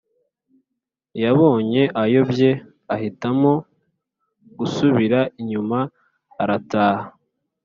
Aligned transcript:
Yabonye 1.23 1.83
ayobye 2.03 2.49
ahitamo 2.93 3.51
gusubira 4.57 5.19
inyuma 5.41 5.79
arataha 6.41 7.05